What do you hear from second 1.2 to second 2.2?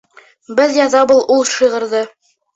ул шиғырҙы.